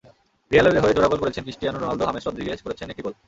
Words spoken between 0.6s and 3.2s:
হয়ে জোড়া গোল করেছেন ক্রিস্টিয়ানো রোনালদো, হামেস রদ্রিগেজ করেছেন একটি গোল।